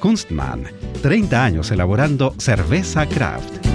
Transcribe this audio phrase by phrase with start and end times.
[0.00, 0.64] Kunstmann
[1.02, 3.66] 30 años elaborando cerveza craft.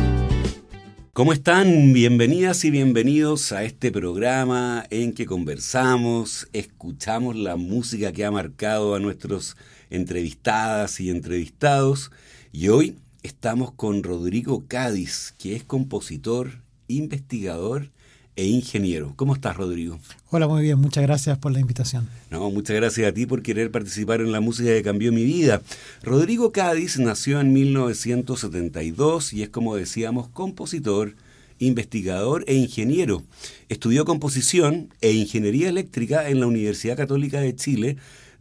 [1.13, 1.93] ¿Cómo están?
[1.93, 8.95] Bienvenidas y bienvenidos a este programa en que conversamos, escuchamos la música que ha marcado
[8.95, 9.55] a nuestros
[9.91, 12.11] entrevistadas y entrevistados.
[12.51, 17.91] Y hoy estamos con Rodrigo Cádiz, que es compositor, investigador
[18.35, 19.13] e ingeniero.
[19.15, 19.99] ¿Cómo estás, Rodrigo?
[20.29, 20.79] Hola, muy bien.
[20.79, 22.07] Muchas gracias por la invitación.
[22.29, 25.61] No, muchas gracias a ti por querer participar en la música que cambió mi vida.
[26.03, 31.15] Rodrigo Cádiz nació en 1972 y es, como decíamos, compositor,
[31.59, 33.23] investigador e ingeniero.
[33.69, 37.97] Estudió composición e ingeniería eléctrica en la Universidad Católica de Chile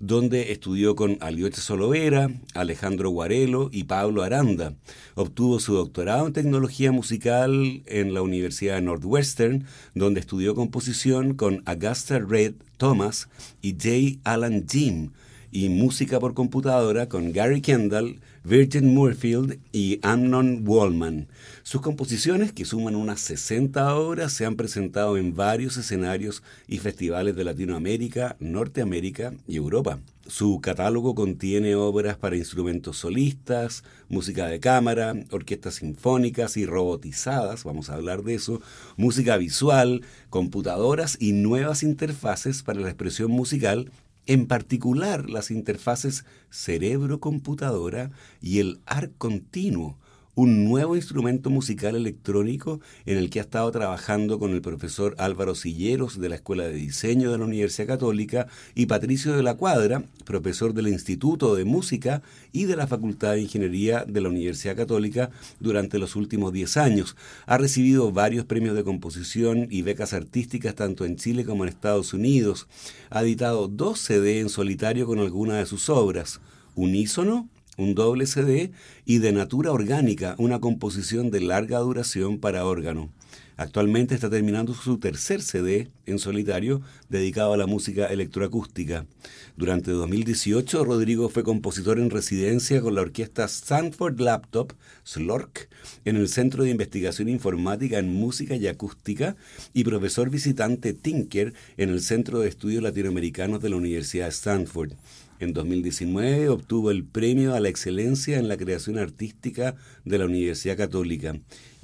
[0.07, 4.75] donde estudió con Alioche Solovera, Alejandro Guarelo y Pablo Aranda.
[5.15, 12.19] Obtuvo su doctorado en tecnología musical en la Universidad Northwestern, donde estudió composición con Augusta
[12.19, 13.29] Red Thomas
[13.63, 14.21] y J.
[14.31, 15.13] Alan Jim,
[15.55, 21.29] y música por computadora con Gary Kendall, Virgin Moorfield y Amnon Wallman.
[21.63, 27.37] Sus composiciones, que suman unas 60 obras, se han presentado en varios escenarios y festivales
[27.37, 30.01] de Latinoamérica, Norteamérica y Europa.
[30.27, 37.91] Su catálogo contiene obras para instrumentos solistas, música de cámara, orquestas sinfónicas y robotizadas, vamos
[37.91, 38.61] a hablar de eso,
[38.97, 43.93] música visual, computadoras y nuevas interfaces para la expresión musical
[44.27, 49.99] en particular las interfaces cerebro-computadora y el ARC continuo,
[50.37, 55.55] un nuevo instrumento musical electrónico en el que ha estado trabajando con el profesor Álvaro
[55.55, 60.05] Silleros de la Escuela de Diseño de la Universidad Católica y Patricio de la Cuadra,
[60.25, 65.31] profesor del Instituto de Música y de la Facultad de Ingeniería de la Universidad Católica
[65.61, 67.17] durante los últimos 10 años.
[67.47, 72.13] Ha recibido varios premios de composición y becas artísticas tanto en Chile como en Estados
[72.13, 72.67] Unidos.
[73.11, 76.41] Ha editado dos CD en solitario con algunas de sus obras.
[76.75, 78.73] Unísono, un doble CD
[79.05, 83.11] y de Natura Orgánica, una composición de larga duración para órgano.
[83.57, 89.07] Actualmente está terminando su tercer CD en solitario dedicado a la música electroacústica.
[89.57, 94.73] Durante 2018, Rodrigo fue compositor en residencia con la orquesta Stanford Laptop,
[95.05, 95.69] SLORC,
[96.05, 99.37] en el Centro de Investigación Informática en Música y Acústica
[99.73, 104.95] y profesor visitante Tinker en el Centro de Estudios Latinoamericanos de la Universidad de Stanford.
[105.41, 109.75] En 2019 obtuvo el Premio a la Excelencia en la Creación Artística
[110.05, 111.35] de la Universidad Católica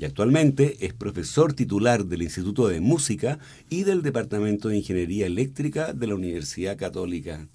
[0.00, 5.92] y actualmente es profesor titular del Instituto de Música y del Departamento de Ingeniería Eléctrica
[5.92, 7.46] de la Universidad Católica.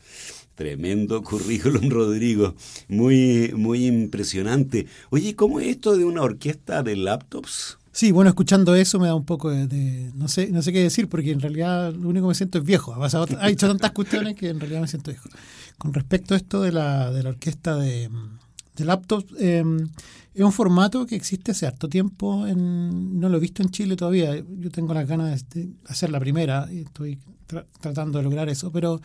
[0.54, 2.54] Tremendo currículum, Rodrigo.
[2.88, 4.86] Muy, muy impresionante.
[5.10, 7.80] Oye, ¿cómo es esto de una orquesta de laptops?
[7.96, 11.08] Sí, bueno, escuchando eso me da un poco de, no sé no sé qué decir,
[11.08, 12.94] porque en realidad lo único que me siento es viejo.
[12.94, 15.30] Ha, pasado, ha hecho tantas cuestiones que en realidad me siento viejo.
[15.78, 18.10] Con respecto a esto de la, de la orquesta de,
[18.76, 19.90] de laptops, em,
[20.34, 23.96] es un formato que existe hace harto tiempo, en, no lo he visto en Chile
[23.96, 27.20] todavía, yo tengo las ganas de hacer la primera y estoy
[27.80, 29.02] tratando de lograr eso, pero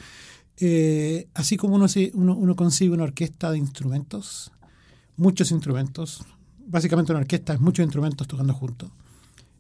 [0.57, 4.51] eh, así como uno, uno, uno consigue una orquesta de instrumentos,
[5.17, 6.25] muchos instrumentos,
[6.67, 8.91] básicamente una orquesta es muchos instrumentos tocando juntos.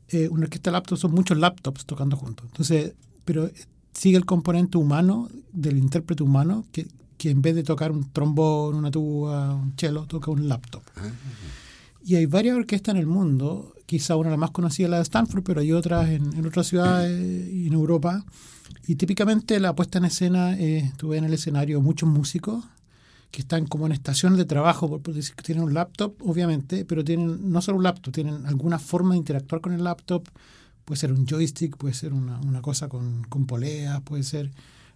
[0.09, 2.47] Eh, una orquesta de laptops son muchos laptops tocando juntos.
[2.47, 3.49] Entonces, pero
[3.93, 6.89] sigue el componente humano del intérprete humano que,
[7.21, 10.83] que en vez de tocar un trombón, una tuba, un cello, toca un laptop.
[10.97, 11.03] Ah.
[12.03, 14.97] Y hay varias orquestas en el mundo, quizá una de las más conocidas es la
[14.97, 17.13] de Stanford, pero hay otras en, en otras ciudades
[17.53, 18.25] y en Europa.
[18.87, 22.65] Y típicamente la puesta en escena, eh, tuve en el escenario muchos músicos
[23.31, 27.05] que están como en estaciones de trabajo, por, decir que tienen un laptop, obviamente, pero
[27.05, 30.27] tienen no solo un laptop, tienen alguna forma de interactuar con el laptop,
[30.87, 34.51] puede ser un joystick, puede ser una, una cosa con, con poleas, puede ser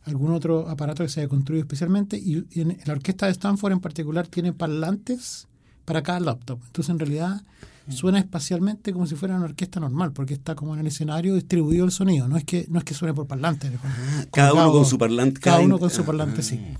[0.04, 2.16] algún otro aparato que se haya construido especialmente.
[2.16, 5.48] Y, en la orquesta de Stanford en particular tiene parlantes
[5.84, 6.58] para cada laptop.
[6.66, 7.42] Entonces, en realidad,
[7.88, 11.84] suena espacialmente como si fuera una orquesta normal, porque está como en el escenario distribuido
[11.84, 13.70] el sonido, no es que, no es que suene por parlante.
[13.84, 15.40] Ah, cada uno con su parlante.
[15.40, 16.60] Cada, uno con su parlante, sí.
[16.62, 16.78] Ah.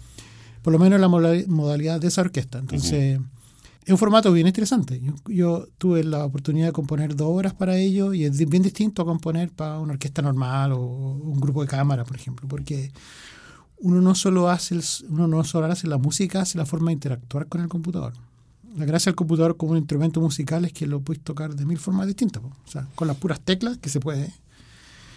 [0.62, 2.58] Por lo menos la modalidad de esa orquesta.
[2.58, 3.20] Entonces,
[3.84, 5.00] es un formato bien interesante.
[5.26, 9.04] Yo, tuve la oportunidad de componer dos horas para ello y es bien distinto a
[9.04, 12.92] componer para una orquesta normal o un grupo de cámara, por ejemplo, porque
[13.78, 14.78] uno no solo hace,
[15.08, 18.14] uno no solo hace la música, hace la forma de interactuar con el computador
[18.76, 21.78] la gracia del computador como un instrumento musical es que lo puedes tocar de mil
[21.78, 22.42] formas distintas.
[22.42, 24.32] O sea, con las puras teclas, que se puede.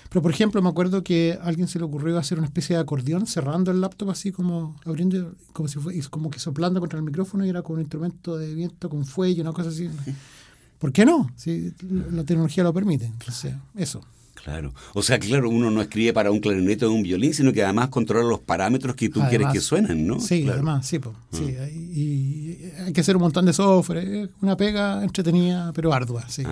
[0.09, 2.81] Pero, por ejemplo, me acuerdo que a alguien se le ocurrió hacer una especie de
[2.81, 7.03] acordeón cerrando el laptop así como abriendo, como si fue, como que soplando contra el
[7.03, 9.89] micrófono y era como un instrumento de viento con fuelle, una cosa así.
[10.79, 11.31] ¿Por qué no?
[11.35, 11.73] Si
[12.11, 13.05] la tecnología lo permite.
[13.05, 14.01] Entonces, eso.
[14.43, 14.73] Claro.
[14.93, 17.89] O sea, claro, uno no escribe para un clarinete o un violín, sino que además
[17.89, 20.19] controla los parámetros que tú quieres que suenen, ¿no?
[20.19, 20.99] Sí, además, sí,
[21.31, 21.43] sí.
[21.43, 21.91] Mm.
[21.93, 26.43] Y hay que hacer un montón de software, una pega entretenida, pero ardua, sí.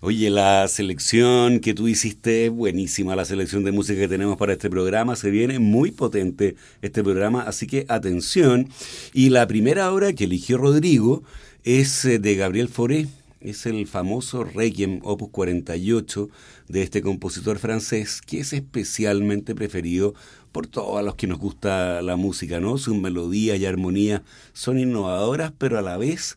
[0.00, 4.52] Oye, la selección que tú hiciste es buenísima, la selección de música que tenemos para
[4.52, 5.16] este programa.
[5.16, 8.68] Se viene muy potente este programa, así que atención.
[9.14, 11.22] Y la primera obra que eligió Rodrigo
[11.62, 13.06] es eh, de Gabriel Fauré
[13.40, 16.30] es el famoso Requiem Opus 48
[16.68, 20.14] de este compositor francés que es especialmente preferido
[20.50, 22.78] por todos los que nos gusta la música, ¿no?
[22.78, 24.22] Sus melodías y armonías
[24.54, 26.36] son innovadoras, pero a la vez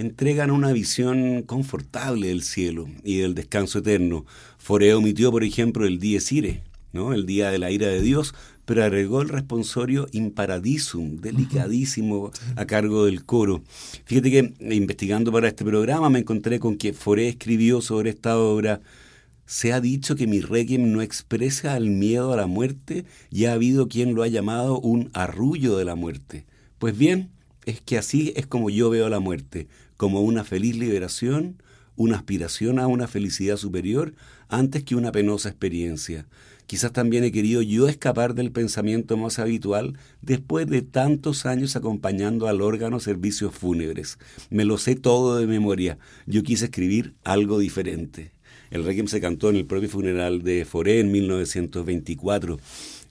[0.00, 4.24] entregan una visión confortable del cielo y del descanso eterno.
[4.58, 6.62] Foreo omitió, por ejemplo, el Dies Irae,
[6.92, 7.12] ¿no?
[7.12, 13.04] El día de la ira de Dios, pero agregó el responsorio Imparadisum, delicadísimo, a cargo
[13.04, 13.62] del coro.
[14.04, 18.80] Fíjate que investigando para este programa me encontré con que Foré escribió sobre esta obra
[19.50, 23.54] se ha dicho que mi requiem no expresa el miedo a la muerte y ha
[23.54, 26.46] habido quien lo ha llamado un arrullo de la muerte.
[26.78, 27.30] Pues bien,
[27.66, 29.66] es que así es como yo veo la muerte,
[30.00, 31.62] como una feliz liberación,
[31.94, 34.14] una aspiración a una felicidad superior
[34.48, 36.26] antes que una penosa experiencia.
[36.66, 42.48] Quizás también he querido yo escapar del pensamiento más habitual después de tantos años acompañando
[42.48, 44.18] al órgano servicios fúnebres.
[44.48, 45.98] Me lo sé todo de memoria.
[46.24, 48.32] Yo quise escribir algo diferente.
[48.70, 52.58] El Requiem se cantó en el propio funeral de Foré en 1924.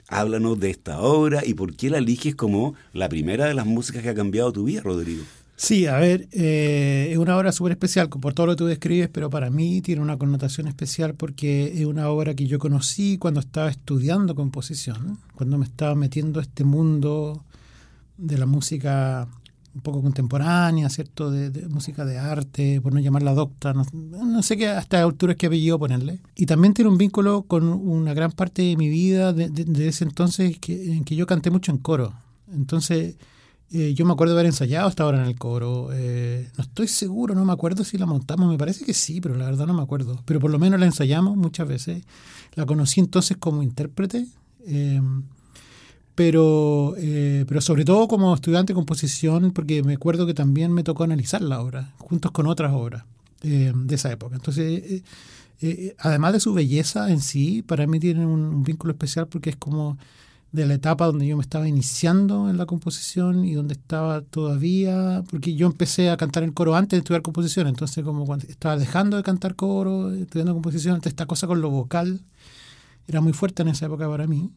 [0.08, 4.02] Háblanos de esta obra y por qué la eliges como la primera de las músicas
[4.02, 5.22] que ha cambiado tu vida, Rodrigo.
[5.62, 9.10] Sí, a ver, eh, es una obra súper especial por todo lo que tú describes,
[9.12, 13.40] pero para mí tiene una connotación especial porque es una obra que yo conocí cuando
[13.40, 17.44] estaba estudiando composición, cuando me estaba metiendo a este mundo
[18.16, 19.28] de la música
[19.74, 21.30] un poco contemporánea, ¿cierto?
[21.30, 25.78] De, música de arte, por no llamarla docta, no, sé qué hasta alturas que apellido
[25.78, 26.20] ponerle.
[26.36, 30.04] Y también tiene un vínculo con una gran parte de mi vida de, de ese
[30.04, 32.14] entonces que, en que yo canté mucho en coro.
[32.50, 33.16] Entonces
[33.72, 35.90] eh, yo me acuerdo de haber ensayado hasta ahora en el coro.
[35.92, 38.50] Eh, no estoy seguro, no me acuerdo si la montamos.
[38.50, 40.20] Me parece que sí, pero la verdad no me acuerdo.
[40.24, 42.02] Pero por lo menos la ensayamos muchas veces.
[42.54, 44.26] La conocí entonces como intérprete.
[44.66, 45.22] Em,
[46.16, 50.82] pero, eh, pero sobre todo como estudiante de composición, porque me acuerdo que también me
[50.82, 53.04] tocó analizar la obra, juntos con otras obras
[53.42, 54.36] de esa época.
[54.36, 55.02] Entonces,
[55.98, 59.96] además de su belleza en sí, para mí tiene un vínculo especial porque es como
[60.52, 65.22] de la etapa donde yo me estaba iniciando en la composición y donde estaba todavía,
[65.30, 68.76] porque yo empecé a cantar en coro antes de estudiar composición, entonces como cuando estaba
[68.76, 72.20] dejando de cantar coro, estudiando composición, entonces esta cosa con lo vocal
[73.06, 74.50] era muy fuerte en esa época para mí.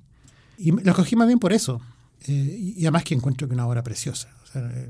[0.58, 1.82] Y lo cogí más bien por eso.
[2.25, 4.89] Eh, y además que encuentro que una obra preciosa, eh,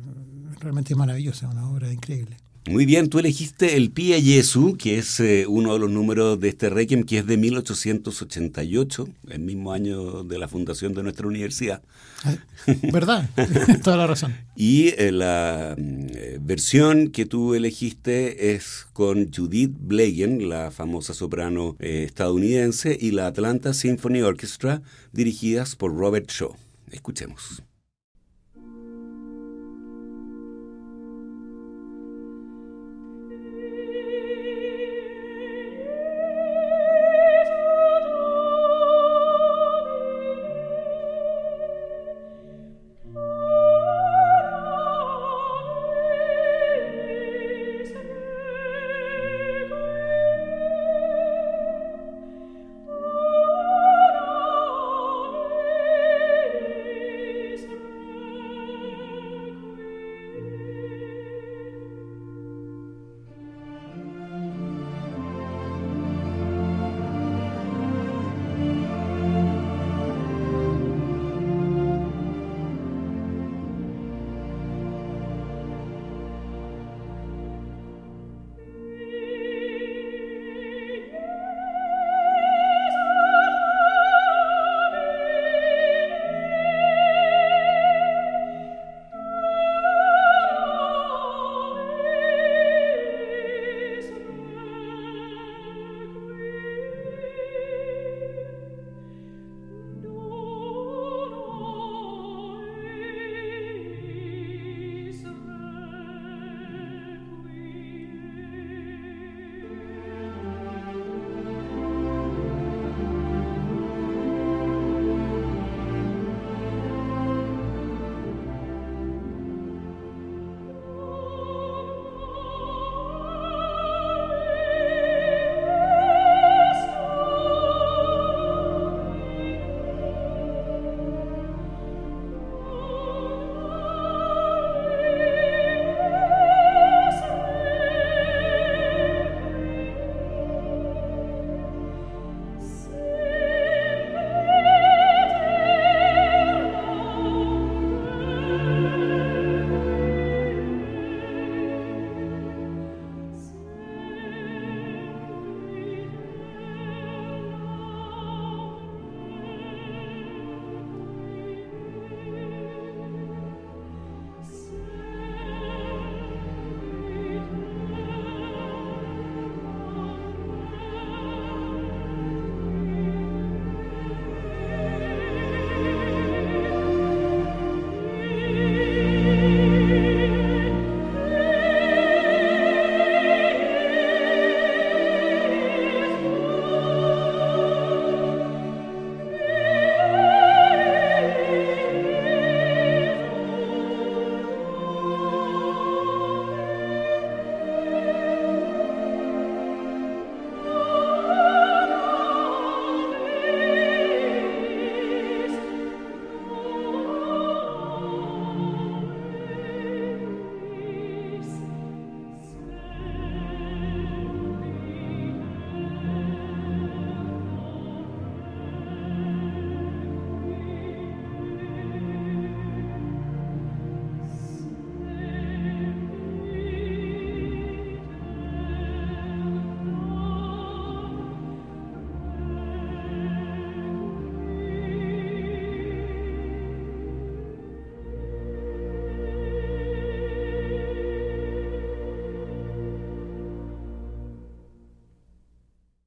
[0.60, 2.38] realmente es maravillosa, una obra increíble.
[2.66, 6.48] Muy bien, tú elegiste el Pia Jesu, que es eh, uno de los números de
[6.48, 11.82] este Requiem, que es de 1888, el mismo año de la fundación de nuestra universidad.
[12.84, 13.30] ¿Verdad?
[13.84, 14.34] Toda la razón.
[14.56, 21.76] Y eh, la eh, versión que tú elegiste es con Judith Blagen, la famosa soprano
[21.80, 26.56] estadounidense, y la Atlanta Symphony Orchestra, dirigidas por Robert Shaw.
[26.92, 27.62] Escuchemos.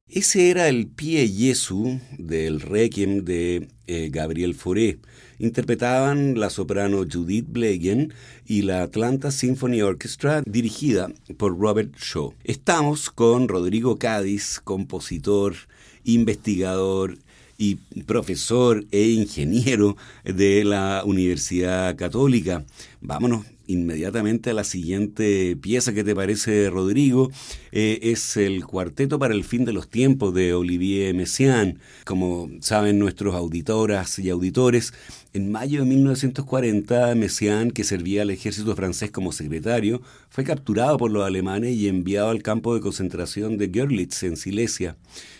[0.09, 5.01] Ese era el Pie Jesu del Requiem de eh, Gabriel Fauré.
[5.41, 8.15] Interpretaban la soprano Judith Blegen
[8.47, 12.35] y la Atlanta Symphony Orchestra dirigida por Robert Shaw.
[12.45, 15.57] Estamos con Rodrigo Cádiz, compositor,
[16.05, 17.19] investigador
[17.59, 17.75] y
[18.07, 22.65] profesor e ingeniero de la Universidad Católica.
[23.01, 27.31] Vámonos inmediatamente a la siguiente pieza que te parece, Rodrigo.
[27.73, 31.79] Eh, es el Cuarteto para el Fin de los Tiempos de Olivier Messiaen.
[32.05, 34.93] Como saben nuestros auditoras y auditores,
[35.33, 41.11] en mayo de 1940, Messiaen, que servía al ejército francés como secretario, fue capturado por
[41.11, 44.97] los alemanes y enviado al campo de concentración de Görlitz, en Silesia.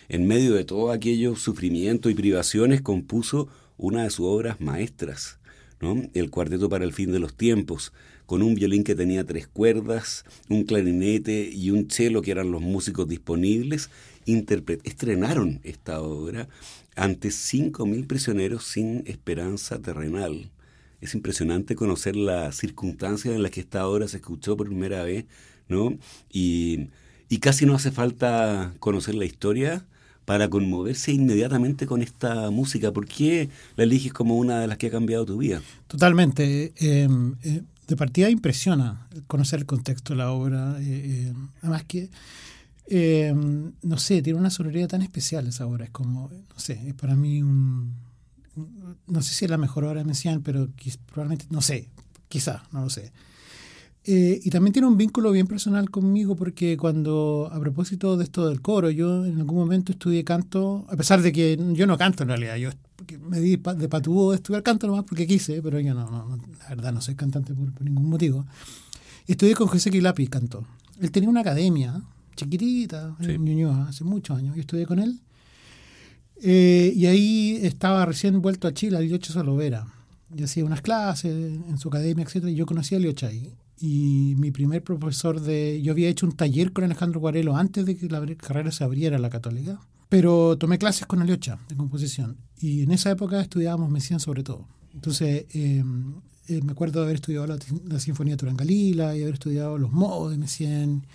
[0.09, 5.39] En medio de todo aquello sufrimiento y privaciones, compuso una de sus obras maestras,
[5.81, 6.01] ¿no?
[6.13, 7.93] el Cuarteto para el Fin de los Tiempos,
[8.27, 12.61] con un violín que tenía tres cuerdas, un clarinete y un cello que eran los
[12.61, 13.89] músicos disponibles,
[14.83, 16.47] estrenaron esta obra
[16.95, 20.51] ante 5.000 prisioneros sin esperanza terrenal.
[20.99, 25.25] Es impresionante conocer las circunstancias en las que esta obra se escuchó por primera vez,
[25.69, 25.97] ¿no?
[26.29, 26.89] Y,
[27.29, 29.85] y casi no hace falta conocer la historia
[30.25, 32.91] para conmoverse inmediatamente con esta música.
[32.91, 35.61] ¿Por qué la eliges como una de las que ha cambiado tu vida?
[35.87, 36.73] Totalmente.
[36.75, 37.07] Eh,
[37.43, 40.77] eh, de partida impresiona conocer el contexto de la obra.
[40.79, 40.83] Eh,
[41.29, 42.09] eh, además que,
[42.87, 43.33] eh,
[43.81, 45.85] no sé, tiene una sonoridad tan especial esa obra.
[45.85, 47.95] Es como, no sé, es para mí un...
[49.07, 50.69] no sé si es la mejor obra de Messiaen, pero
[51.07, 51.89] probablemente, no sé,
[52.27, 53.11] quizá, no lo sé.
[54.09, 58.61] Y también tiene un vínculo bien personal conmigo porque cuando, a propósito de esto del
[58.61, 62.29] coro, yo en algún momento estudié canto, a pesar de que yo no canto en
[62.29, 62.69] realidad, yo
[63.29, 66.69] me di de patudo de estudiar canto nomás porque quise, pero yo no, no la
[66.69, 68.45] verdad no soy cantante por, ningún motivo.
[69.27, 70.65] Estudié con José Quilapi, canto.
[71.01, 72.01] Él tenía una academia
[72.35, 74.55] chiquitita en Ñuñoa hace muchos años.
[74.55, 75.19] Yo estudié con él.
[76.41, 79.85] Eh, y ahí estaba recién vuelto a Chile, a Liocha Solovera.
[80.29, 83.53] Yo hacía unas clases en su academia, etcétera, y yo conocí a Liocha ahí.
[83.79, 85.81] Y mi primer profesor de...
[85.81, 89.19] Yo había hecho un taller con Alejandro Guarelo antes de que la carrera se abriera
[89.19, 89.79] la católica.
[90.09, 94.65] Pero tomé clases con Aliocha de composición y en esa época estudiábamos Messiaen sobre todo.
[94.93, 96.15] Entonces, em,
[96.47, 100.31] eh, me acuerdo de haber estudiado la, Sinfonía de Turangalila y haber estudiado los modos
[100.31, 101.05] de Messiaen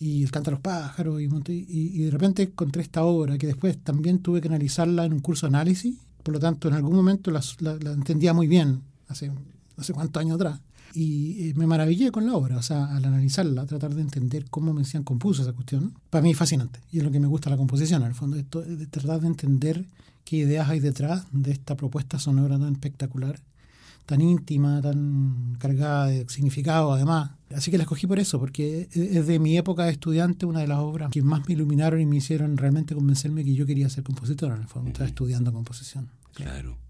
[0.00, 3.78] y el canto a los pájaros y, y, de repente encontré esta obra que después
[3.78, 5.96] también tuve que analizarla en un curso de análisis.
[6.22, 10.20] Por lo tanto, en algún momento la, la entendía muy bien, hace no sé cuántos
[10.20, 10.60] años atrás.
[11.00, 14.82] Y me maravillé con la obra, o sea, al analizarla, tratar de entender cómo me
[14.82, 15.94] decían compuso esa cuestión.
[16.10, 18.36] Para mí es fascinante y es lo que me gusta la composición, en el fondo,
[18.36, 19.84] esto, de tratar de entender
[20.24, 23.38] qué ideas hay detrás de esta propuesta sonora tan espectacular,
[24.06, 27.30] tan íntima, tan cargada de significado además.
[27.54, 30.66] Así que la escogí por eso, porque es de mi época de estudiante una de
[30.66, 34.02] las obras que más me iluminaron y me hicieron realmente convencerme que yo quería ser
[34.02, 36.08] compositor, en el fondo, estaba estudiando composición.
[36.34, 36.76] Claro.
[36.76, 36.87] Claro,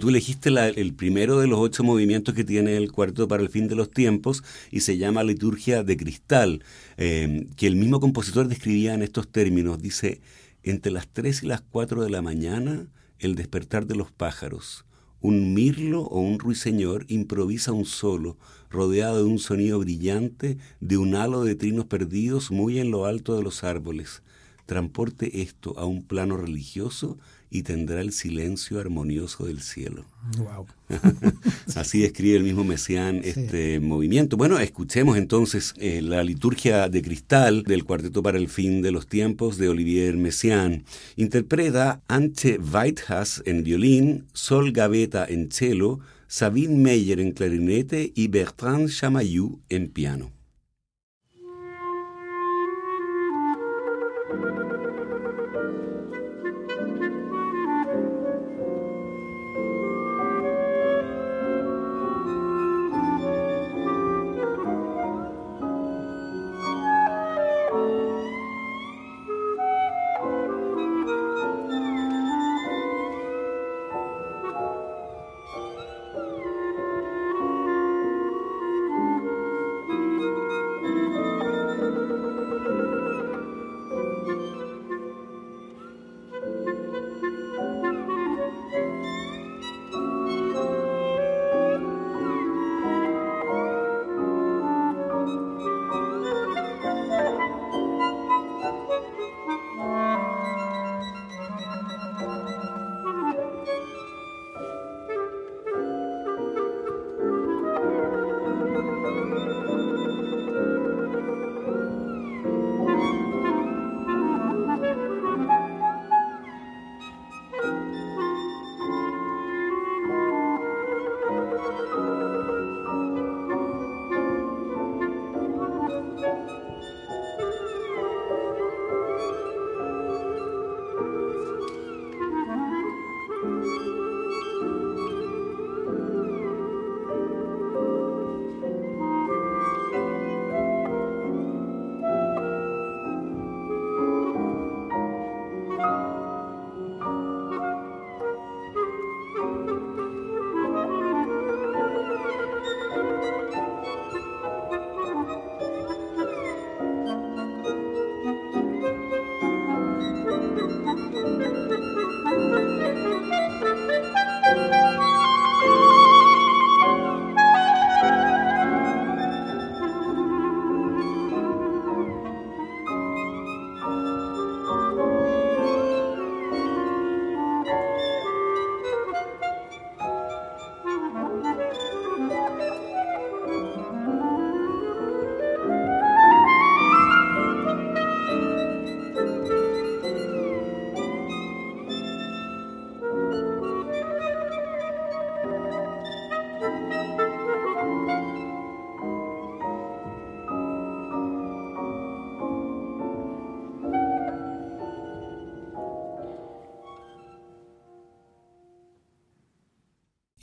[0.00, 3.68] tú elegiste el primero de los ocho movimientos que tiene el cuarto para el fin
[3.68, 4.42] de los tiempos
[4.72, 6.64] y se llama Liturgia de Cristal,
[6.96, 9.80] eh, que el mismo compositor describía en estos términos.
[9.80, 10.20] Dice,
[10.64, 12.88] entre las tres y las cuatro de la mañana,
[13.20, 14.84] el despertar de los pájaros.
[15.20, 18.36] Un mirlo o un ruiseñor improvisa un solo,
[18.70, 23.36] rodeado de un sonido brillante, de un halo de trinos perdidos muy en lo alto
[23.36, 24.22] de los árboles.
[24.66, 27.16] Transporte esto a un plano religioso
[27.50, 30.04] y tendrá el silencio armonioso del cielo.
[30.36, 30.66] Wow.
[31.74, 34.36] Así describe el mismo Messiaen este movimiento.
[34.36, 39.06] Bueno, escuchemos entonces eh, la liturgia de cristal del Cuarteto para el Fin de los
[39.06, 40.84] Tiempos de Olivier Messiaen.
[41.16, 48.90] Interpreta Ante Weithas en violín, Sol Gaveta en cello, Sabine Meyer en clarinete y Bertrand
[48.90, 50.37] Chamayou en piano.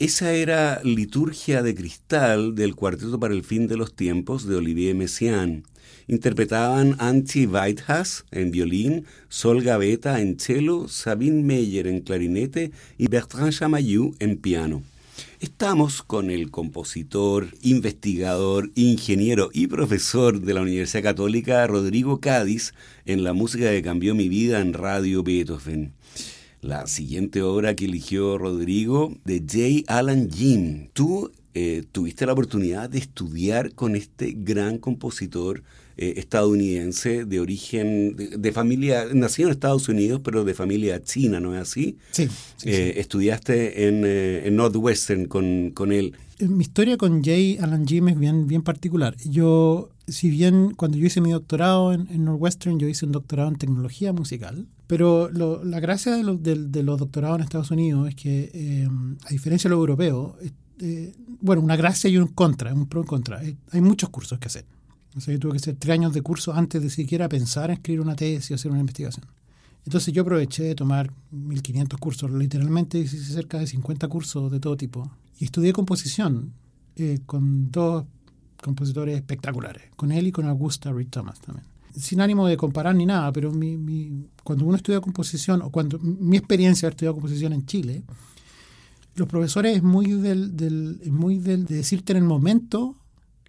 [0.06, 4.94] Esa era Liturgia de Cristal del Cuarteto para el Fin de los Tiempos de Olivier
[4.94, 5.64] Messiaen.
[6.08, 13.52] Interpretaban Antti Weidhas en violín, Sol Gaveta en cello, Sabine Meyer en clarinete y Bertrand
[13.52, 14.84] Chamayou en piano.
[15.40, 22.76] Estamos con el compositor, investigador, ingeniero y profesor de la Universidad Católica Rodrigo Cádiz
[23.08, 25.94] en la música que cambió mi vida en Radio Beethoven.
[26.66, 29.84] La siguiente obra que eligió Rodrigo de J.
[29.86, 30.88] Alan Jim.
[30.94, 35.62] Tú eh, tuviste la oportunidad de estudiar con este gran compositor
[35.96, 41.54] eh, estadounidense de origen, de, familia, nacido en Estados Unidos, pero de familia china, ¿no
[41.54, 42.00] es así?
[42.10, 42.28] Sí.
[42.64, 46.16] Eh, estudiaste en, en Northwestern con, con, él.
[46.40, 47.64] Mi historia con J.
[47.64, 49.16] Alan Jim es bien, bien particular.
[49.24, 53.50] Yo, si bien cuando yo hice mi doctorado en, en Northwestern, yo hice un doctorado
[53.50, 58.88] en tecnología musical, pero la gracia de, los doctorados en Estados Unidos es que, eh,
[59.26, 60.36] a diferencia de los europeos,
[60.80, 63.44] eh, bueno, una gracia y un contra, un pro y contra.
[63.44, 64.66] Eh, hay muchos cursos que hacer.
[65.16, 67.78] O sea, yo tuve que hacer tres años de curso antes de siquiera pensar en
[67.78, 69.26] escribir una tesis o hacer una investigación.
[69.86, 74.76] Entonces yo aproveché de tomar 1500 cursos, literalmente hice cerca de 50 cursos de todo
[74.78, 75.10] tipo.
[75.40, 76.54] Y estudié composición
[77.26, 78.06] con dos
[78.62, 83.06] compositores espectaculares, con él y con Augusta Reed Thomas también sin ánimo de comparar ni
[83.06, 87.66] nada, pero mi, cuando uno estudia composición, o cuando mi experiencia de estudiar composición en
[87.66, 88.04] Chile,
[89.16, 92.96] los profesores es muy del, del, muy del de decirte en el momento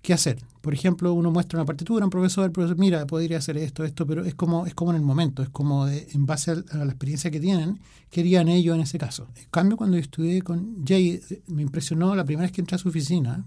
[0.00, 0.38] qué hacer.
[0.60, 4.06] Por ejemplo, uno muestra una partitura, un profesor, el profesor, mira, podría hacer esto, esto,
[4.06, 7.30] pero es como, es como en el momento, es como en base a, la experiencia
[7.30, 7.80] que tienen,
[8.10, 9.28] querían ellos en ese caso.
[9.36, 12.78] En cambio, cuando yo estudié con Jay, me impresionó la primera vez que entré a
[12.78, 13.44] su oficina,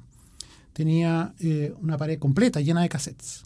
[0.74, 3.44] tenía eh, una pared completa, llena de cassettes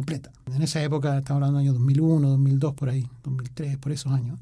[0.00, 0.32] completa.
[0.54, 4.38] En esa época, estamos hablando del año 2001, 2002, por ahí, 2003, por esos años.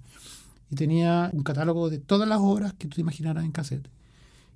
[0.70, 3.88] Y tenía un catálogo de todas las obras que tú te imaginaras en cassette.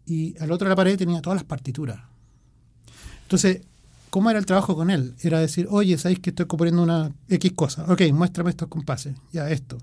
[0.06, 1.98] Y al otro de la pared tenía todas las partituras.
[3.22, 3.62] Entonces,
[4.10, 5.14] ¿cómo era el trabajo con él?
[5.22, 7.84] Era decir, oye, ¿sabéis que estoy componiendo una X cosa?
[7.88, 9.78] Ok, muéstrame estos compases, ya esto.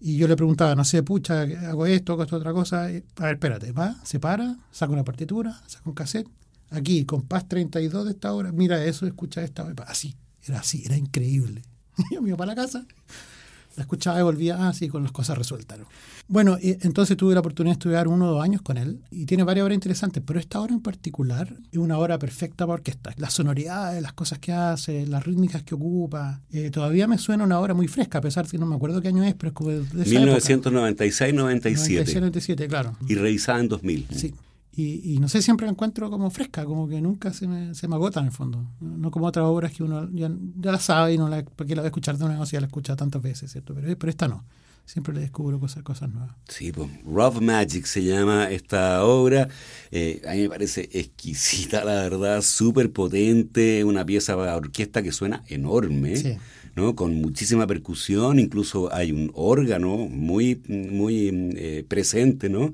[0.00, 2.86] Y yo le preguntaba, no sé, pucha, hago esto, hago esto, otra cosa.
[2.86, 6.28] A ver, espérate, va, se para, saca una partitura, saca un cassette.
[6.70, 10.16] Aquí, compás 32 de esta obra, mira eso, escucha esta, así.
[10.46, 11.62] Era así, era increíble.
[12.12, 12.86] Yo me iba para la casa,
[13.76, 15.78] la escuchaba y volvía así ah, con las cosas resueltas.
[16.28, 19.42] Bueno, entonces tuve la oportunidad de estudiar uno o dos años con él y tiene
[19.42, 23.12] varias obras interesantes, pero esta obra en particular es una obra perfecta para orquesta.
[23.16, 27.58] Las sonoridades, las cosas que hace, las rítmicas que ocupa, eh, todavía me suena una
[27.58, 29.54] obra muy fresca, a pesar de que no me acuerdo qué año es, pero es
[29.54, 32.14] como de 1996-97.
[32.14, 32.96] 97, claro.
[33.08, 34.06] Y revisada en 2000.
[34.14, 34.34] Sí.
[34.72, 37.96] Y, no sé, siempre la encuentro como fresca, como que nunca se me, se me
[37.96, 38.66] agota en el fondo.
[38.80, 41.82] No, como otras obras que uno ya, ya la sabe y no la, porque la
[41.82, 43.74] va a escuchar de nuevo si ya la escucha tantas veces, ¿cierto?
[43.74, 44.44] Pero, pero esta no.
[44.86, 46.34] Siempre le descubro cosas, cosas nuevas.
[46.48, 49.48] Sí, pues Rough Magic se llama esta obra.
[49.90, 55.12] Eh, a mí me parece exquisita, la verdad, súper potente, una pieza para orquesta que
[55.12, 56.40] suena enorme.
[56.76, 56.94] ¿no?
[56.94, 62.72] con muchísima percusión, incluso hay un órgano muy, muy eh, presente, ¿no?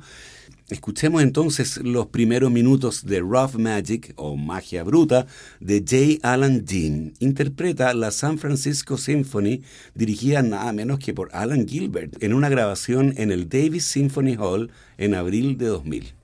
[0.69, 5.29] Escuchemos entonces los primeros minutos de Rough Magic o Magia Bruta
[5.61, 6.29] de J.
[6.29, 7.13] Alan Dean.
[7.21, 9.63] Interpreta la San Francisco Symphony
[9.95, 14.73] dirigida nada menos que por Alan Gilbert en una grabación en el Davis Symphony Hall
[14.99, 16.15] en abril de 2000.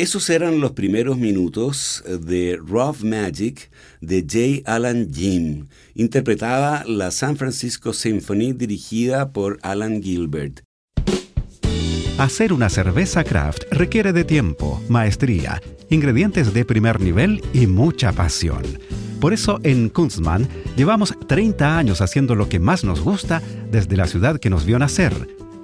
[0.00, 3.68] Esos eran los primeros minutos de Rough Magic
[4.00, 4.72] de J.
[4.72, 5.66] Alan Jim.
[5.96, 10.60] Interpretaba la San Francisco Symphony dirigida por Alan Gilbert.
[12.16, 18.62] Hacer una cerveza craft requiere de tiempo, maestría, ingredientes de primer nivel y mucha pasión.
[19.20, 20.46] Por eso en Kunstmann
[20.76, 23.42] llevamos 30 años haciendo lo que más nos gusta
[23.72, 25.12] desde la ciudad que nos vio nacer,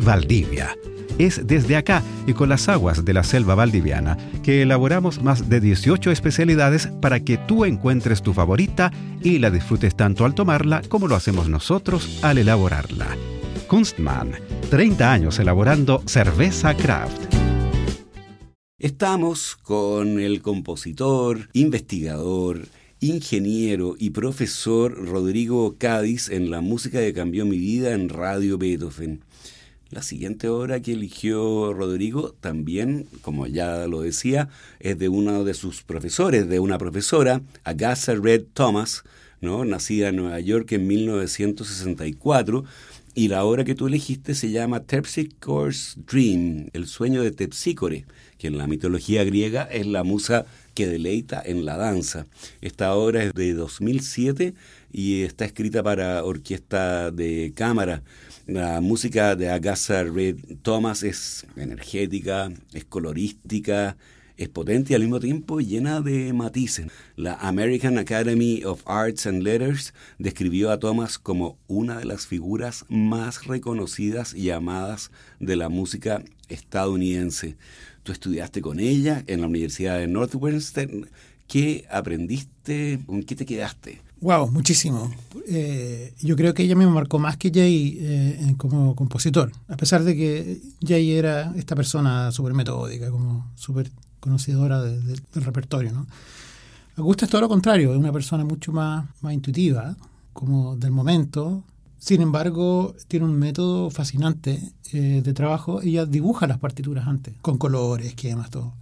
[0.01, 0.77] Valdivia
[1.19, 5.61] es desde acá y con las aguas de la selva valdiviana que elaboramos más de
[5.61, 8.93] 18 especialidades para que tú encuentres tu favorita
[9.23, 13.17] y la disfrutes tanto al tomarla como lo hacemos nosotros al elaborarla.
[13.69, 14.33] Kunstmann,
[14.71, 17.35] 30 años elaborando cerveza craft.
[18.79, 22.67] Estamos con el compositor, investigador,
[23.01, 29.25] ingeniero y profesor Rodrigo Cádiz en la música que cambió mi vida en Radio Beethoven.
[29.95, 34.49] La siguiente obra que eligió Rodrigo también, como ya lo decía,
[34.81, 39.05] es de uno de sus profesores, de una profesora, Agatha Red Thomas,
[39.41, 39.65] ¿no?
[39.65, 42.65] nacida en Nueva York en 1964.
[43.15, 48.05] Y la obra que tú elegiste se llama Terpsichore's Dream, el sueño de Terpsícore,
[48.37, 52.27] que en la mitología griega es la musa que deleita en la danza.
[52.61, 54.55] Esta obra es de 2007
[54.93, 58.03] y está escrita para orquesta de cámara.
[58.47, 63.97] La música de Agatha Red Thomas es energética, es colorística,
[64.37, 66.89] es potente y al mismo tiempo llena de matices.
[67.17, 72.85] La American Academy of Arts and Letters describió a Thomas como una de las figuras
[72.91, 77.57] más reconocidas y amadas de la música estadounidense.
[78.03, 81.09] Tú estudiaste con ella en la Universidad de Northwestern.
[81.47, 83.01] ¿Qué aprendiste?
[83.07, 84.04] ¿Con qué te quedaste?
[84.25, 85.11] Wow, muchísimo.
[85.47, 90.03] Eh, yo creo que ella me marcó más que Jay eh, como compositor, a pesar
[90.03, 95.93] de que Jay era esta persona súper metódica, como súper conocedora del repertorio.
[95.93, 96.07] ¿no?
[96.97, 99.95] Augusta es todo lo contrario, es una persona mucho más, más intuitiva,
[100.33, 101.63] como del momento.
[101.99, 105.83] Sin embargo, tiene un método fascinante eh, de trabajo.
[105.83, 108.73] Ella dibuja las partituras antes, con colores, esquemas, todo.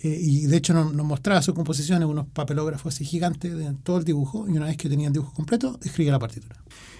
[0.00, 4.04] Eh, y de hecho nos, mostraba sus composiciones, unos papelógrafos así gigantes de todo el
[4.04, 6.56] dibujo, y una vez que tenía el dibujo completo, escribía la partitura.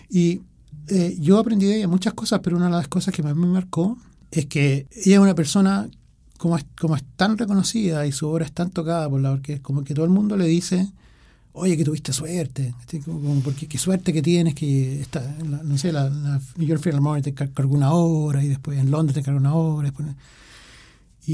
[0.09, 0.43] Y
[0.89, 3.47] eh, yo aprendí de ella muchas cosas, pero una de las cosas que más me
[3.47, 3.97] marcó
[4.31, 5.89] es que ella es una persona,
[6.39, 9.63] como es, como es tan reconocida y su obra es tan tocada por la orquesta,
[9.63, 10.91] como que todo el mundo le dice,
[11.53, 12.75] oye, que tuviste suerte,
[13.05, 16.09] como, porque qué suerte que tienes que, está, no sé, la,
[16.57, 19.89] New York Philharmonic te cargó una obra y después en Londres te cargó una obra.
[19.89, 20.09] Después,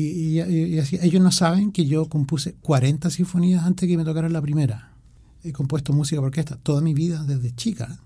[0.01, 4.42] y, así, ellos no saben que yo compuse 40 sinfonías antes que me tocara la
[4.42, 4.92] primera.
[5.45, 8.01] He compuesto música por orquesta toda mi vida desde chica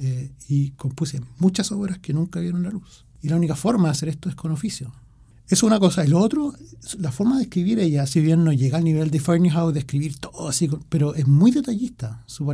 [0.00, 3.04] eh, y compuse muchas obras que nunca vieron la luz.
[3.22, 4.92] Y la única forma de hacer esto es con oficio.
[5.48, 6.04] Es una cosa.
[6.04, 6.54] Y lo otro,
[6.98, 10.18] la forma de escribir ella, si bien no llega al nivel de House de escribir
[10.18, 12.22] todo así, pero es muy detallista.
[12.26, 12.44] Su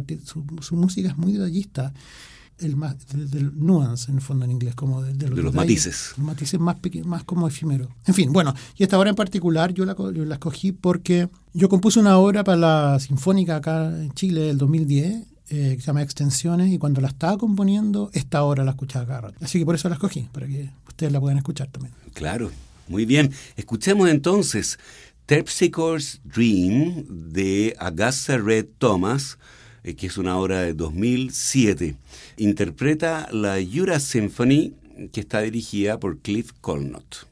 [0.72, 1.92] música es muy detallista
[2.58, 6.14] el más, del, nuance, en el fondo, en inglés, como de, los, matices.
[6.16, 7.88] Los matices más, más como efímeros.
[8.06, 11.68] En fin, bueno, y esta obra en particular yo la, yo la escogí porque yo
[11.68, 16.02] compuse una obra para la Sinfónica acá en Chile del 2010 eh, que se llama
[16.02, 19.36] Extensiones y cuando la estaba componiendo, esta obra la escuchaba cada rato.
[19.42, 21.94] Así que por eso la escogí, para que ustedes la puedan escuchar también.
[22.14, 22.50] Claro,
[22.88, 23.30] muy bien.
[23.56, 24.78] Escuchemos entonces
[25.26, 29.38] Terpsichore's Dream de Agatha Red Thomas
[29.84, 31.94] eh, que es una obra de 2007.
[32.38, 34.74] Interpreta la Yura Symphony,
[35.12, 37.26] que está dirigida por Cliff Colnott.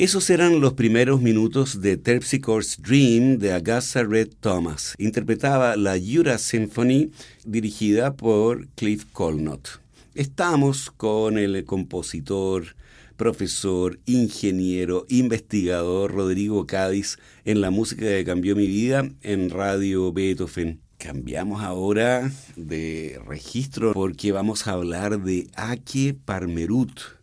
[0.00, 4.94] Esos eran los primeros minutos de Terpsichore's Dream de Agatha Red Thomas.
[4.96, 7.10] Interpretaba la Jura Symphony
[7.44, 9.68] dirigida por Cliff Colnott.
[10.14, 12.76] Estamos con el compositor,
[13.18, 20.80] profesor, ingeniero, investigador Rodrigo Cádiz en la música que cambió mi vida en Radio Beethoven.
[20.96, 27.19] Cambiamos ahora de registro porque vamos a hablar de Ake Parmerut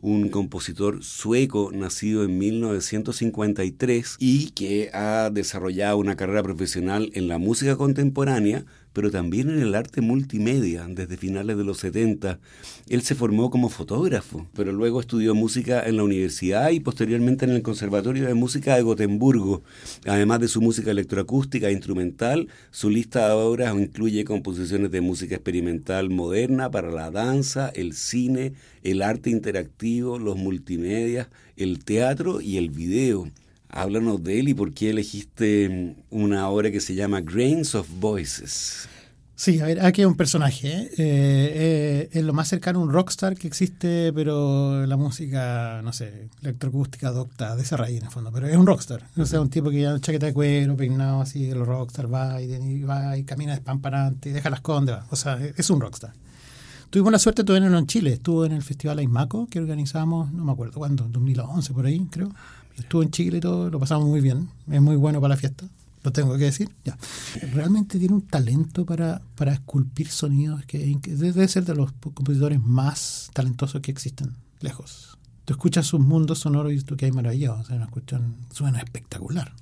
[0.00, 7.38] un compositor sueco nacido en 1953 y que ha desarrollado una carrera profesional en la
[7.38, 12.38] música contemporánea, pero también en el arte multimedia desde finales de los 70.
[12.88, 17.52] Él se formó como fotógrafo, pero luego estudió música en la universidad y posteriormente en
[17.52, 19.62] el Conservatorio de Música de Gotemburgo.
[20.06, 25.36] Además de su música electroacústica e instrumental, su lista de obras incluye composiciones de música
[25.36, 32.56] experimental moderna para la danza, el cine, el arte interactivo, los multimedia, el teatro y
[32.56, 33.28] el video.
[33.72, 38.88] Háblanos de él y por qué elegiste una obra que se llama Grains of Voices.
[39.40, 40.68] Sí, a ver, aquí hay un personaje.
[40.68, 40.90] ¿eh?
[40.98, 46.28] Eh, es lo más cercano a un rockstar que existe, pero la música, no sé,
[46.42, 48.30] electroacústica adopta de esa raíz en el fondo.
[48.32, 49.02] Pero es un rockstar.
[49.16, 52.42] O sea, un tipo que ya chaqueta de cuero, peinado así, de los rockstar, va
[52.42, 54.96] y, va y camina despamparante y deja las condes.
[55.08, 56.12] O sea, es un rockstar.
[56.90, 58.12] Tuvimos la suerte de tenerlo en Chile.
[58.12, 62.30] Estuvo en el Festival Aismaco que organizamos, no me acuerdo cuándo, 2011 por ahí, creo.
[62.80, 64.48] Estuvo en Chile y todo, lo pasamos muy bien.
[64.70, 65.66] Es muy bueno para la fiesta,
[66.02, 66.70] lo tengo que decir.
[66.84, 66.98] Ya.
[67.52, 73.30] Realmente tiene un talento para, para esculpir sonidos que, debe ser de los compositores más
[73.32, 75.18] talentosos que existen, lejos.
[75.44, 77.60] Tú escuchas sus mundos sonoros y tú que hay maravilloso.
[77.60, 79.52] O sea, una cuestión suena espectacular.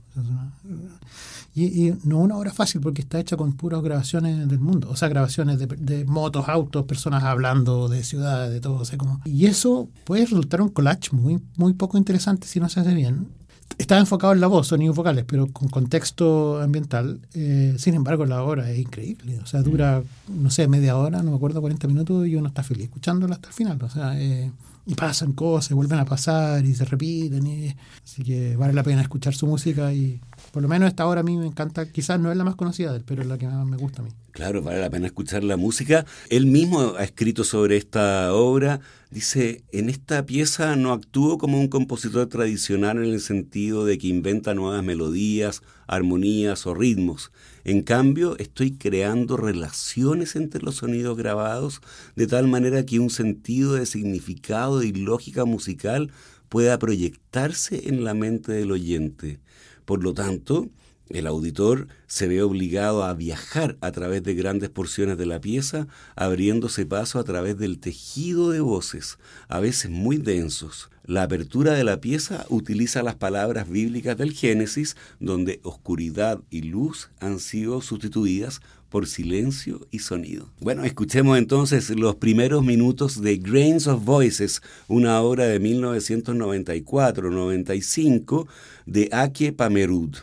[1.55, 5.09] Y, no una obra fácil porque está hecha con puras grabaciones del mundo, o sea,
[5.09, 8.77] grabaciones de, motos, autos, personas hablando de ciudades, de todo.
[8.77, 12.69] O sea, como, y eso puede resultar un collage muy, muy poco interesante si no
[12.69, 13.29] se hace bien.
[13.77, 17.21] está enfocado en la voz, sonidos vocales, pero con contexto ambiental.
[17.35, 19.41] Eh, sin embargo, la obra es increíble.
[19.41, 22.63] O sea, dura, no sé, media hora, no me acuerdo, 40 minutos y uno está
[22.63, 23.83] feliz escuchándola hasta el final.
[23.83, 24.53] O sea, eh,
[24.89, 27.47] y pasan cosas, vuelven a pasar y se repiten.
[27.47, 30.19] Y, así que vale la pena escuchar su música y
[30.51, 31.93] por lo menos esta obra a mí me encanta.
[31.93, 34.01] Quizás no es la más conocida de él, pero es la que más me gusta
[34.01, 34.11] a mí.
[34.33, 36.07] Claro, vale la pena escuchar la música.
[36.31, 38.81] Él mismo ha escrito sobre esta obra.
[39.11, 44.07] Dice, en esta pieza no actúo como un compositor tradicional en el sentido de que
[44.07, 47.31] inventa nuevas melodías, armonías o ritmos.
[47.69, 51.83] En cambio, estoy creando relaciones entre los sonidos grabados
[52.17, 56.11] de tal manera que un sentido de significado y lógica musical
[56.49, 59.39] pueda proyectarse en la mente del oyente.
[59.85, 60.71] Por lo tanto,
[61.11, 65.87] el auditor se ve obligado a viajar a través de grandes porciones de la pieza,
[66.17, 70.91] abriéndose paso a través del tejido de voces, a veces muy densos.
[71.05, 77.11] La apertura de la pieza utiliza las palabras bíblicas del Génesis, donde oscuridad y luz
[77.21, 80.51] han sido sustituidas por silencio y sonido.
[80.61, 88.49] Bueno, escuchemos entonces los primeros minutos de Grains of Voices, una obra de 1994-95
[88.87, 90.17] de Ake Pamerud.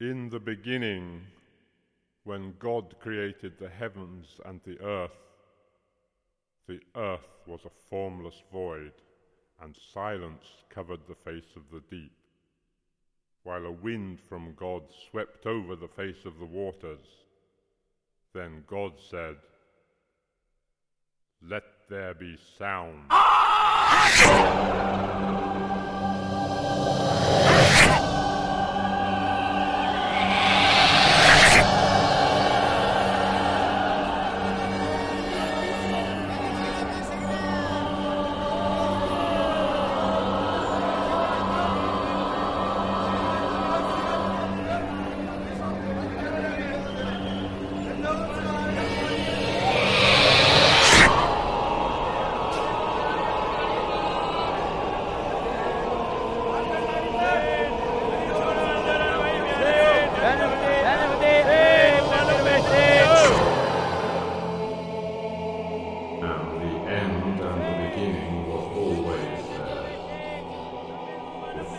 [0.00, 1.22] In the beginning,
[2.24, 5.12] when God created the heavens and the earth,
[6.66, 8.90] the earth was a formless void,
[9.62, 12.10] and silence covered the face of the deep,
[13.44, 17.06] while a wind from God swept over the face of the waters.
[18.32, 19.36] Then God said,
[21.40, 23.06] Let there be sound.
[23.10, 24.54] Ah!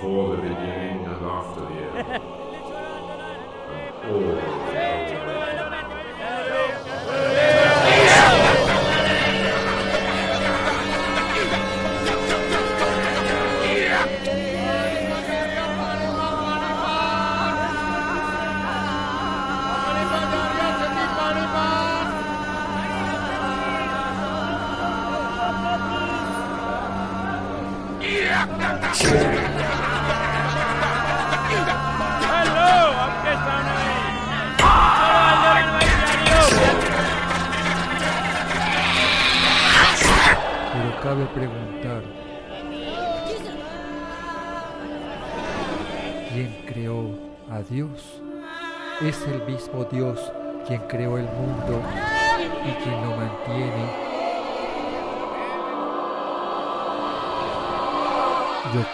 [0.06, 1.98] before the beginning and after the end.
[1.98, 2.24] and
[4.06, 5.05] all oh,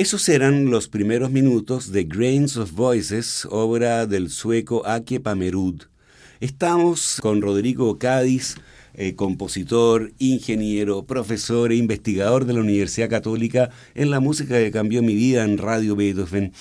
[0.00, 5.82] Esos eran los primeros minutos de Grains of Voices, obra del sueco Ake Pamerud.
[6.40, 8.56] Estamos con Rodrigo Cádiz
[8.94, 15.02] eh, compositor, ingeniero, profesor e investigador de la Universidad Católica en la música que cambió
[15.02, 16.54] mi vida en Radio Beethoven.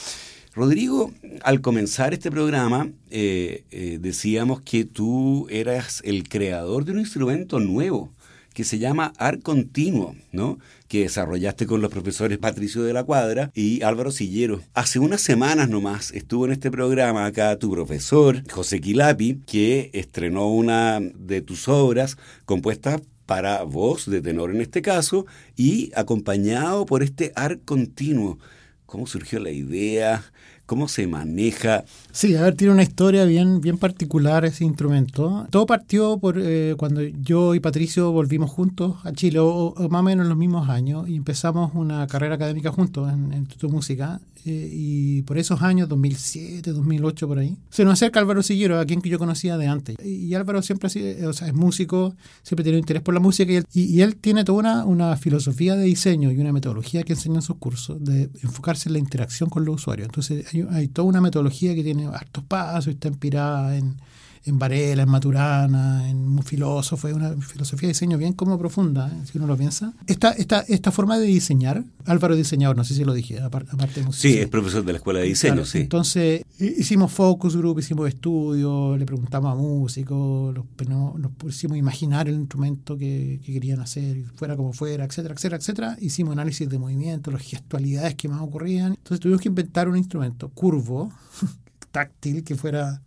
[0.53, 6.99] Rodrigo, al comenzar este programa, eh, eh, decíamos que tú eras el creador de un
[6.99, 8.11] instrumento nuevo
[8.59, 10.59] que se llama AR Continuo, ¿no?
[10.89, 14.61] que desarrollaste con los profesores Patricio de la Cuadra y Álvaro Sillero.
[14.73, 20.49] Hace unas semanas nomás estuvo en este programa acá tu profesor, José Quilapi, que estrenó
[20.49, 27.01] una de tus obras compuesta para voz de tenor en este caso y acompañado por
[27.01, 28.39] este AR Continuo.
[28.85, 30.21] ¿Cómo surgió la idea?
[30.65, 31.85] ¿Cómo se maneja?
[32.11, 35.47] Sí, a ver, tiene una historia bien, bien particular ese instrumento.
[35.49, 40.03] Todo partió por eh, cuando yo y Patricio volvimos juntos a Chile, o, más o
[40.03, 44.19] menos en los mismos años, y empezamos una carrera académica juntos en, en tu música.
[44.45, 48.85] Eh, y por esos años, 2007, 2008, por ahí, se nos acerca Álvaro Sillero, a
[48.85, 49.95] quien yo conocía de antes.
[50.03, 53.51] Y, Álvaro siempre ha sido, o sea, es músico, siempre tiene interés por la música,
[53.51, 57.13] y él, y, él tiene toda una, una, filosofía de diseño y una metodología que
[57.13, 60.07] enseña en sus cursos de enfocarse en la interacción con los usuarios.
[60.07, 63.97] Entonces, hay, hay toda una metodología que tiene hartos pasos, y está inspirada en
[64.45, 69.07] en Varela, en Maturana, en un filósofo, es una filosofía de diseño bien como profunda,
[69.07, 69.25] ¿eh?
[69.25, 69.93] si uno lo piensa.
[70.07, 73.75] Esta, esta, esta forma de diseñar, Álvaro es diseñador, no sé si lo dije, aparte,
[74.01, 75.79] de Sí, es profesor de la Escuela de Diseño, sí.
[75.79, 82.27] Entonces, hicimos focus group, hicimos estudios, le preguntamos a músicos, pues, nos pusimos a imaginar
[82.27, 85.97] el instrumento que, que, querían hacer, fuera como fuera, etcétera, etcétera, etcétera.
[86.01, 88.93] Hicimos análisis de movimiento, las gestualidades que más ocurrían.
[88.93, 91.11] Entonces tuvimos que inventar un instrumento curvo,
[91.91, 93.01] táctil, que fuera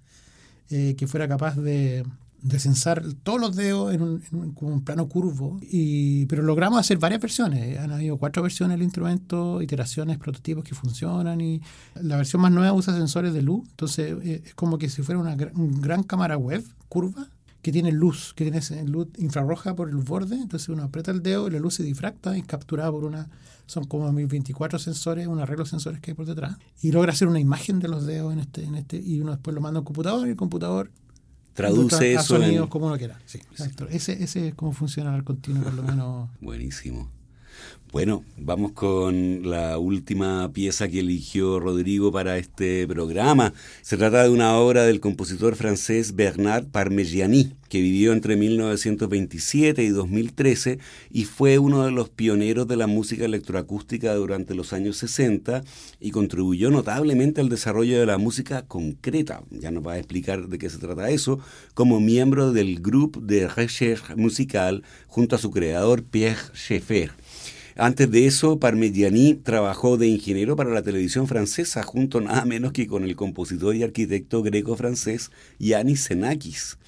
[0.70, 2.02] eh, que fuera capaz de,
[2.40, 7.20] de censar todos los dedos en un, un plano curvo, y, pero logramos hacer varias
[7.20, 7.78] versiones.
[7.78, 11.60] Han habido cuatro versiones del instrumento, iteraciones, prototipos que funcionan, y
[11.94, 15.20] la versión más nueva usa sensores de luz, entonces eh, es como que si fuera
[15.20, 17.28] una, gran cámara web curva
[17.62, 21.46] que tiene luz, que tiene luz infrarroja por el borde, entonces uno aprieta el dedo
[21.46, 23.30] y la luz se difracta y es capturada por una,
[23.66, 27.28] son como 1024 sensores, un arreglo de sensores que hay por detrás, y logra hacer
[27.28, 29.80] una imagen de los dedos en este, en este, y uno después lo manda a
[29.80, 30.90] un computador y el computador
[31.54, 33.20] traduce eso sonidos como uno quiera.
[33.26, 33.86] Sí, exacto.
[33.88, 36.30] Ese, ese es cómo funciona el continuo, por lo menos.
[36.40, 37.08] Buenísimo.
[37.92, 43.52] Bueno, vamos con la última pieza que eligió Rodrigo para este programa.
[43.82, 49.88] Se trata de una obra del compositor francés Bernard Parmigiani, que vivió entre 1927 y
[49.90, 50.78] 2013
[51.10, 55.62] y fue uno de los pioneros de la música electroacústica durante los años 60
[56.00, 59.42] y contribuyó notablemente al desarrollo de la música concreta.
[59.50, 61.40] Ya nos va a explicar de qué se trata eso,
[61.74, 67.10] como miembro del Grupo de Recherche Musical junto a su creador Pierre Schaeffer.
[67.76, 72.86] Antes de eso, Parmigiani trabajó de ingeniero para la televisión francesa, junto nada menos que
[72.86, 76.78] con el compositor y arquitecto greco-francés Yanis Xenakis.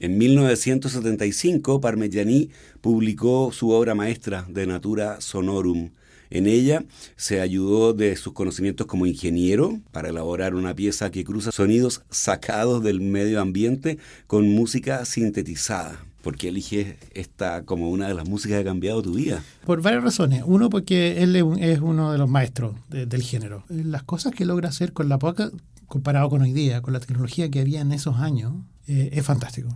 [0.00, 5.90] En 1975, Parmigiani publicó su obra maestra de Natura Sonorum.
[6.28, 6.84] En ella
[7.14, 12.82] se ayudó de sus conocimientos como ingeniero para elaborar una pieza que cruza sonidos sacados
[12.82, 16.04] del medio ambiente con música sintetizada.
[16.22, 19.42] ¿Por qué eliges esta como una de las músicas que ha cambiado tu vida?
[19.66, 20.44] Por varias razones.
[20.46, 23.64] Uno, porque él es uno de los maestros del género.
[23.68, 25.50] Las cosas que logra hacer con la poca,
[25.88, 28.54] comparado con hoy día, con la tecnología que había en esos años,
[28.86, 29.68] eh, es fantástico.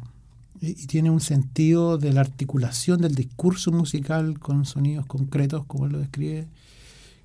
[0.61, 5.92] Y, tiene un sentido de la articulación del discurso musical con sonidos concretos, como él
[5.92, 6.47] lo describe,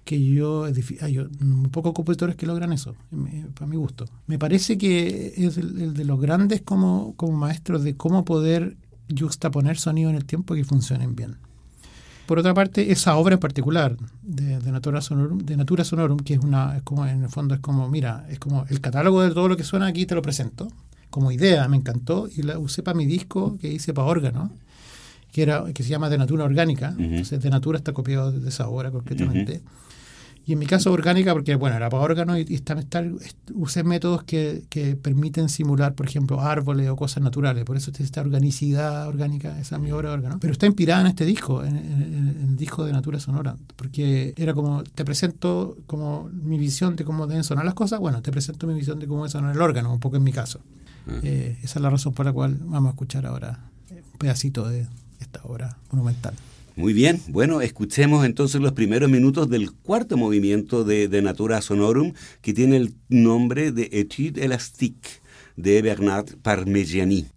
[0.03, 2.95] que yo, hay muy pocos compositores que logran eso,
[3.53, 4.05] para mi gusto.
[4.26, 8.78] Me parece que es el, de los grandes como, como maestros de cómo poder
[9.51, 11.38] poner sonido en el tiempo que funcionen bien.
[12.26, 16.39] Por otra parte, esa obra en particular de, Natura Sonorum, de Natura Sonorum, que es
[16.39, 19.49] una, es como en el fondo es como, mira, es como el catálogo de todo
[19.49, 20.70] lo que suena aquí te lo presento
[21.12, 24.49] como idea, me encantó y la usé para mi disco que hice para órgano,
[25.32, 28.68] que era que se llama de Natura Orgánica, entonces de Natura está copiado de esa
[28.70, 29.62] obra concretamente.
[30.46, 32.62] Y en mi caso orgánica, porque bueno, era para órganos y, y
[33.54, 37.64] usé métodos que, que, permiten simular, por ejemplo, árboles o cosas naturales.
[37.64, 40.38] Por eso esta organicidad orgánica, esa es mi obra de órgano.
[40.39, 44.84] Pero está inspirada en este disco, en, el disco de Natura Sonora, porque era como,
[44.84, 48.74] te presento como mi visión de cómo deben sonar las cosas, bueno, te presento mi
[48.74, 50.62] visión de cómo debe sonar el órgano, un poco en mi caso.
[51.08, 51.20] Ah.
[51.24, 53.60] Eh, esa es la razón por la cual vamos a escuchar ahora
[53.92, 54.88] un pedacito de
[55.20, 56.34] esta obra monumental.
[56.76, 62.53] Muy bien, bueno, escuchemos entonces los primeros minutos del cuarto movimiento de, Natura Sonorum, que
[62.53, 65.22] tiene el nombre de Etude Elastique
[65.57, 67.28] de Bernard Parmigiani.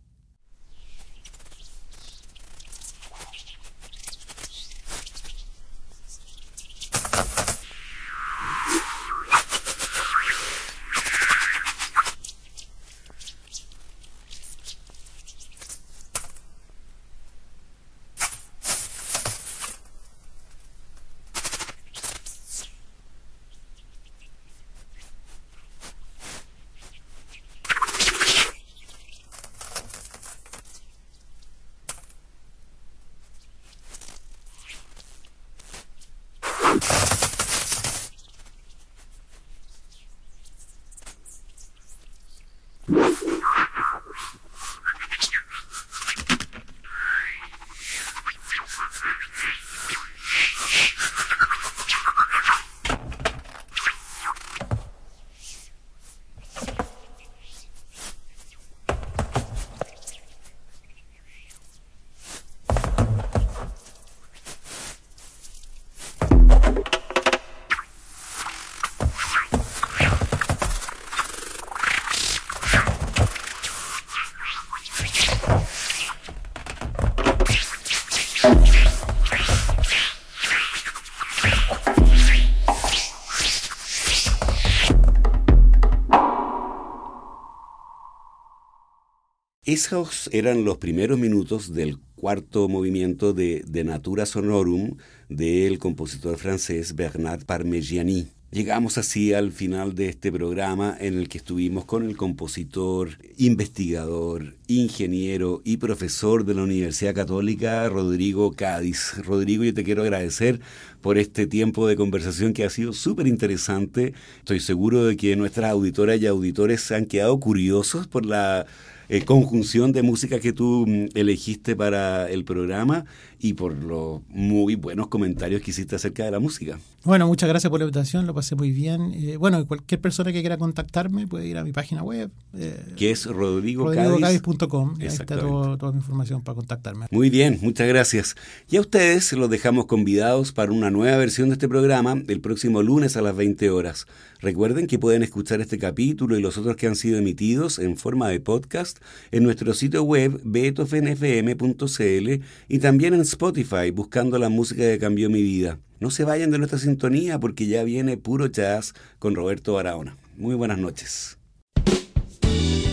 [89.67, 94.99] Esos eran los primeros minutos del cuarto movimiento de, de Natura Sonorum
[95.31, 98.27] del compositor francés Bernard Parmigiani.
[98.51, 104.55] Llegamos así al final de este programa en el que estuvimos con el compositor, investigador,
[104.67, 109.15] ingeniero y profesor de la Universidad Católica, Rodrigo Cádiz.
[109.25, 110.61] Rodrigo, yo te quiero agradecer
[111.01, 114.13] por este tiempo de conversación que ha sido súper interesante.
[114.41, 118.67] Estoy seguro de que nuestras auditoras y auditores se han quedado curiosos por la
[119.09, 123.05] eh, conjunción de música que tú mm, elegiste para el programa
[123.45, 126.79] y por los muy buenos comentarios que hiciste acerca de la música.
[127.05, 129.13] Bueno, muchas gracias por la invitación, lo pasé muy bien.
[129.13, 132.31] Eh, bueno, cualquier persona que quiera contactarme puede ir a mi página web.
[132.55, 134.95] Eh, que es rodrigo rodrigocadiz.com.
[134.99, 137.05] Ahí está toda mi información para contactarme.
[137.11, 138.35] Muy bien, muchas gracias.
[138.71, 142.83] Y a ustedes los dejamos convidados para una nueva versión de este programa el próximo
[142.83, 144.07] lunes a las 20 horas.
[144.41, 148.29] Recuerden que pueden escuchar este capítulo y los otros que han sido emitidos en forma
[148.29, 148.99] de podcast
[149.33, 155.43] en nuestro sitio web betofnfm.cl y también en Spotify buscando la música que cambió mi
[155.43, 155.79] vida.
[155.99, 160.17] No se vayan de nuestra sintonía porque ya viene puro jazz con Roberto Barahona.
[160.37, 161.37] Muy buenas noches.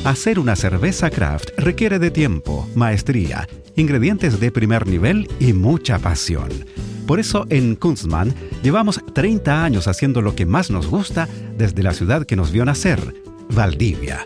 [0.04, 6.50] Hacer una cerveza craft requiere de tiempo, maestría, ingredientes de primer nivel y mucha pasión.
[7.06, 8.34] Por eso en Kunstmann
[8.64, 12.66] llevamos 30 años haciendo lo que más nos gusta desde la ciudad que nos vio
[12.66, 13.14] nacer,
[13.54, 14.26] Valdivia